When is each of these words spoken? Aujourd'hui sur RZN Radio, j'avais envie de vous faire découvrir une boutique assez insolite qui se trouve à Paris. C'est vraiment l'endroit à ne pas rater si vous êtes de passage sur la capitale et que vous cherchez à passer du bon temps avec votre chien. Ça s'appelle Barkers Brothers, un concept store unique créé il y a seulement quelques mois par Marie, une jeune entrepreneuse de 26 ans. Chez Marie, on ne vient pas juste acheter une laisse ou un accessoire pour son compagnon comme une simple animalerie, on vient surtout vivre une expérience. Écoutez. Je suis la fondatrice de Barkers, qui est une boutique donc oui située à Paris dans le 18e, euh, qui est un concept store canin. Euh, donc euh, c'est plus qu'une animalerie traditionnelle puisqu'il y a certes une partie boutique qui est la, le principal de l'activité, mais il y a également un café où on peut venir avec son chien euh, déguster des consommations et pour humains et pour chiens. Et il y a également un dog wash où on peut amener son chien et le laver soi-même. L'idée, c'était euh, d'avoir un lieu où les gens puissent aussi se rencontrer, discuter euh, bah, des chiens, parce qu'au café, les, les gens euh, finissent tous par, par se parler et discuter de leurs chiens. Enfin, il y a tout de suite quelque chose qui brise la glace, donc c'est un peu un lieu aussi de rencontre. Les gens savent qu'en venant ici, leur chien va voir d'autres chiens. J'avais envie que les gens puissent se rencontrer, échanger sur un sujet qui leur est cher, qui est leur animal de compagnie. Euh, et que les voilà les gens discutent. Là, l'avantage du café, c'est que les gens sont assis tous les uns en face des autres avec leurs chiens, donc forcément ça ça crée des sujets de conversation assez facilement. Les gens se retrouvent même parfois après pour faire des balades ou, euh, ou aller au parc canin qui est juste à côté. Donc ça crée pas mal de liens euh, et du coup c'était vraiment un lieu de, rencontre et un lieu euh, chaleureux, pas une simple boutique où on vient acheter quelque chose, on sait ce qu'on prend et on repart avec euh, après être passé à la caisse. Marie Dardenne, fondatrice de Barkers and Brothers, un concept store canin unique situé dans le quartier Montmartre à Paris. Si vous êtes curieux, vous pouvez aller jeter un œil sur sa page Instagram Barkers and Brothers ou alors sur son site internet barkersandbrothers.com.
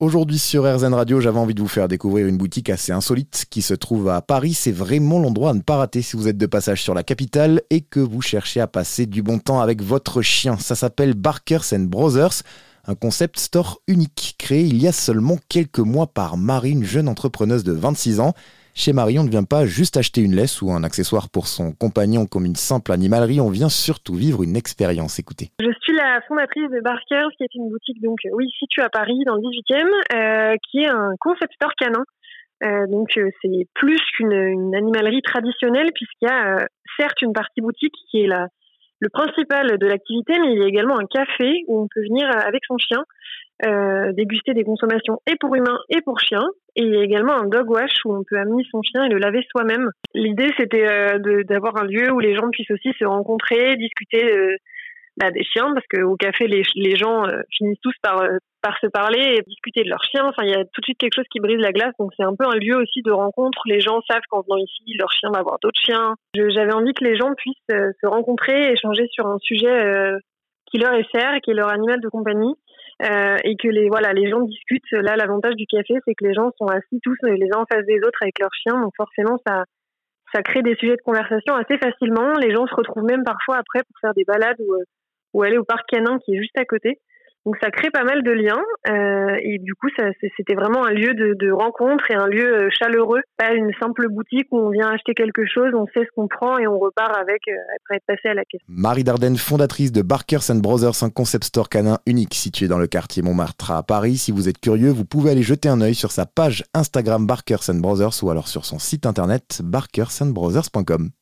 Aujourd'hui 0.00 0.38
sur 0.38 0.64
RZN 0.64 0.94
Radio, 0.94 1.20
j'avais 1.20 1.38
envie 1.38 1.52
de 1.52 1.60
vous 1.60 1.68
faire 1.68 1.86
découvrir 1.86 2.26
une 2.26 2.38
boutique 2.38 2.70
assez 2.70 2.90
insolite 2.90 3.44
qui 3.50 3.60
se 3.60 3.74
trouve 3.74 4.08
à 4.08 4.22
Paris. 4.22 4.54
C'est 4.54 4.72
vraiment 4.72 5.18
l'endroit 5.18 5.50
à 5.50 5.52
ne 5.52 5.60
pas 5.60 5.76
rater 5.76 6.00
si 6.00 6.16
vous 6.16 6.26
êtes 6.26 6.38
de 6.38 6.46
passage 6.46 6.82
sur 6.82 6.94
la 6.94 7.02
capitale 7.02 7.60
et 7.68 7.82
que 7.82 8.00
vous 8.00 8.22
cherchez 8.22 8.60
à 8.60 8.66
passer 8.66 9.04
du 9.04 9.22
bon 9.22 9.38
temps 9.38 9.60
avec 9.60 9.82
votre 9.82 10.22
chien. 10.22 10.56
Ça 10.56 10.74
s'appelle 10.74 11.12
Barkers 11.12 11.66
Brothers, 11.80 12.32
un 12.86 12.94
concept 12.94 13.38
store 13.38 13.82
unique 13.88 14.36
créé 14.38 14.62
il 14.62 14.80
y 14.80 14.88
a 14.88 14.92
seulement 14.92 15.36
quelques 15.50 15.80
mois 15.80 16.06
par 16.06 16.38
Marie, 16.38 16.70
une 16.70 16.84
jeune 16.84 17.06
entrepreneuse 17.06 17.62
de 17.62 17.72
26 17.72 18.20
ans. 18.20 18.32
Chez 18.80 18.94
Marie, 18.94 19.18
on 19.18 19.24
ne 19.24 19.28
vient 19.28 19.44
pas 19.44 19.66
juste 19.66 19.98
acheter 19.98 20.22
une 20.22 20.34
laisse 20.34 20.62
ou 20.62 20.70
un 20.70 20.82
accessoire 20.84 21.28
pour 21.28 21.48
son 21.48 21.72
compagnon 21.72 22.24
comme 22.24 22.46
une 22.46 22.56
simple 22.56 22.92
animalerie, 22.92 23.38
on 23.38 23.50
vient 23.50 23.68
surtout 23.68 24.14
vivre 24.14 24.42
une 24.42 24.56
expérience. 24.56 25.18
Écoutez. 25.18 25.50
Je 25.60 25.70
suis 25.82 25.92
la 25.92 26.22
fondatrice 26.26 26.70
de 26.70 26.80
Barkers, 26.80 27.28
qui 27.36 27.44
est 27.44 27.54
une 27.54 27.68
boutique 27.68 28.00
donc 28.00 28.16
oui 28.32 28.48
située 28.58 28.80
à 28.80 28.88
Paris 28.88 29.22
dans 29.26 29.34
le 29.34 29.42
18e, 29.42 29.84
euh, 30.14 30.56
qui 30.70 30.78
est 30.78 30.88
un 30.88 31.10
concept 31.20 31.52
store 31.52 31.74
canin. 31.78 32.04
Euh, 32.64 32.86
donc 32.86 33.10
euh, 33.18 33.28
c'est 33.42 33.68
plus 33.74 34.00
qu'une 34.16 34.74
animalerie 34.74 35.20
traditionnelle 35.20 35.90
puisqu'il 35.94 36.28
y 36.28 36.32
a 36.32 36.66
certes 36.98 37.20
une 37.20 37.34
partie 37.34 37.60
boutique 37.60 37.94
qui 38.10 38.22
est 38.22 38.28
la, 38.28 38.46
le 39.00 39.10
principal 39.10 39.76
de 39.76 39.86
l'activité, 39.86 40.38
mais 40.40 40.54
il 40.54 40.58
y 40.58 40.64
a 40.64 40.68
également 40.68 40.98
un 40.98 41.04
café 41.04 41.64
où 41.68 41.82
on 41.82 41.86
peut 41.94 42.00
venir 42.00 42.30
avec 42.34 42.62
son 42.66 42.78
chien 42.78 43.04
euh, 43.64 44.12
déguster 44.12 44.54
des 44.54 44.64
consommations 44.64 45.20
et 45.26 45.36
pour 45.36 45.54
humains 45.54 45.78
et 45.88 46.00
pour 46.00 46.20
chiens. 46.20 46.48
Et 46.76 46.82
il 46.82 46.94
y 46.94 46.96
a 46.96 47.02
également 47.02 47.34
un 47.34 47.46
dog 47.46 47.68
wash 47.68 47.92
où 48.04 48.14
on 48.14 48.22
peut 48.24 48.38
amener 48.38 48.62
son 48.70 48.82
chien 48.82 49.04
et 49.04 49.08
le 49.08 49.18
laver 49.18 49.42
soi-même. 49.50 49.90
L'idée, 50.14 50.50
c'était 50.58 50.86
euh, 50.88 51.42
d'avoir 51.44 51.76
un 51.76 51.84
lieu 51.84 52.12
où 52.12 52.20
les 52.20 52.34
gens 52.34 52.48
puissent 52.50 52.70
aussi 52.70 52.92
se 52.98 53.04
rencontrer, 53.04 53.76
discuter 53.76 54.24
euh, 54.24 54.56
bah, 55.16 55.30
des 55.30 55.44
chiens, 55.44 55.72
parce 55.74 55.86
qu'au 55.88 56.16
café, 56.16 56.46
les, 56.46 56.62
les 56.76 56.96
gens 56.96 57.26
euh, 57.26 57.40
finissent 57.50 57.80
tous 57.82 57.94
par, 58.02 58.22
par 58.62 58.78
se 58.78 58.86
parler 58.86 59.36
et 59.36 59.42
discuter 59.42 59.82
de 59.82 59.90
leurs 59.90 60.04
chiens. 60.04 60.26
Enfin, 60.26 60.44
il 60.44 60.50
y 60.50 60.54
a 60.54 60.64
tout 60.64 60.80
de 60.80 60.84
suite 60.84 60.98
quelque 60.98 61.16
chose 61.16 61.28
qui 61.30 61.40
brise 61.40 61.58
la 61.58 61.72
glace, 61.72 61.94
donc 61.98 62.12
c'est 62.16 62.24
un 62.24 62.36
peu 62.36 62.46
un 62.46 62.56
lieu 62.56 62.76
aussi 62.76 63.02
de 63.02 63.10
rencontre. 63.10 63.60
Les 63.66 63.80
gens 63.80 64.00
savent 64.08 64.22
qu'en 64.30 64.42
venant 64.42 64.58
ici, 64.58 64.94
leur 64.98 65.10
chien 65.12 65.30
va 65.34 65.42
voir 65.42 65.58
d'autres 65.60 65.80
chiens. 65.84 66.14
J'avais 66.34 66.72
envie 66.72 66.94
que 66.94 67.04
les 67.04 67.16
gens 67.16 67.34
puissent 67.36 67.56
se 67.68 68.06
rencontrer, 68.06 68.72
échanger 68.72 69.06
sur 69.10 69.26
un 69.26 69.38
sujet 69.38 70.12
qui 70.70 70.78
leur 70.78 70.94
est 70.94 71.06
cher, 71.10 71.40
qui 71.42 71.50
est 71.50 71.54
leur 71.54 71.68
animal 71.68 72.00
de 72.00 72.08
compagnie. 72.08 72.54
Euh, 73.02 73.36
et 73.44 73.56
que 73.56 73.68
les 73.68 73.88
voilà 73.88 74.12
les 74.12 74.28
gens 74.28 74.40
discutent. 74.40 74.90
Là, 74.92 75.16
l'avantage 75.16 75.54
du 75.54 75.66
café, 75.66 75.94
c'est 76.04 76.14
que 76.14 76.24
les 76.24 76.34
gens 76.34 76.50
sont 76.58 76.66
assis 76.66 77.00
tous 77.02 77.16
les 77.22 77.48
uns 77.54 77.60
en 77.60 77.64
face 77.64 77.86
des 77.86 77.98
autres 77.98 78.18
avec 78.20 78.38
leurs 78.38 78.54
chiens, 78.54 78.78
donc 78.78 78.92
forcément 78.96 79.38
ça 79.46 79.64
ça 80.34 80.42
crée 80.42 80.62
des 80.62 80.76
sujets 80.76 80.96
de 80.96 81.02
conversation 81.02 81.54
assez 81.54 81.78
facilement. 81.78 82.34
Les 82.38 82.54
gens 82.54 82.66
se 82.66 82.74
retrouvent 82.74 83.04
même 83.04 83.24
parfois 83.24 83.56
après 83.56 83.80
pour 83.84 83.98
faire 84.00 84.14
des 84.14 84.24
balades 84.24 84.60
ou, 84.60 84.74
euh, 84.74 84.84
ou 85.32 85.42
aller 85.42 85.58
au 85.58 85.64
parc 85.64 85.88
canin 85.88 86.18
qui 86.18 86.34
est 86.34 86.38
juste 86.38 86.56
à 86.58 86.64
côté. 86.64 86.98
Donc 87.46 87.56
ça 87.62 87.70
crée 87.70 87.90
pas 87.90 88.04
mal 88.04 88.22
de 88.22 88.30
liens 88.32 88.62
euh, 88.88 89.36
et 89.42 89.58
du 89.58 89.74
coup 89.74 89.88
c'était 90.36 90.54
vraiment 90.54 90.84
un 90.84 90.90
lieu 90.90 91.14
de, 91.14 91.50
rencontre 91.50 92.10
et 92.10 92.14
un 92.14 92.26
lieu 92.26 92.44
euh, 92.44 92.68
chaleureux, 92.70 93.20
pas 93.38 93.52
une 93.52 93.72
simple 93.80 94.08
boutique 94.08 94.46
où 94.50 94.58
on 94.58 94.70
vient 94.70 94.88
acheter 94.90 95.14
quelque 95.14 95.46
chose, 95.46 95.72
on 95.74 95.86
sait 95.86 96.04
ce 96.04 96.10
qu'on 96.14 96.28
prend 96.28 96.58
et 96.58 96.66
on 96.66 96.78
repart 96.78 97.16
avec 97.16 97.40
euh, 97.48 97.52
après 97.76 97.96
être 97.96 98.06
passé 98.06 98.28
à 98.28 98.34
la 98.34 98.44
caisse. 98.44 98.60
Marie 98.68 99.04
Dardenne, 99.04 99.36
fondatrice 99.36 99.90
de 99.90 100.02
Barkers 100.02 100.50
and 100.50 100.56
Brothers, 100.56 101.02
un 101.02 101.10
concept 101.10 101.44
store 101.44 101.68
canin 101.68 101.98
unique 102.06 102.34
situé 102.34 102.68
dans 102.68 102.78
le 102.78 102.86
quartier 102.86 103.22
Montmartre 103.22 103.70
à 103.70 103.82
Paris. 103.82 104.16
Si 104.16 104.32
vous 104.32 104.48
êtes 104.48 104.58
curieux, 104.58 104.90
vous 104.90 105.04
pouvez 105.04 105.30
aller 105.30 105.42
jeter 105.42 105.68
un 105.68 105.80
œil 105.80 105.94
sur 105.94 106.10
sa 106.10 106.26
page 106.26 106.64
Instagram 106.74 107.26
Barkers 107.26 107.70
and 107.70 107.80
Brothers 107.80 108.22
ou 108.22 108.30
alors 108.30 108.48
sur 108.48 108.64
son 108.64 108.78
site 108.78 109.06
internet 109.06 109.60
barkersandbrothers.com. 109.64 111.10